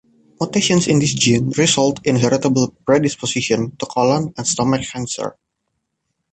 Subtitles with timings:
[0.39, 5.37] Mutations in this gene result in heritable predisposition to colon and stomach cancer.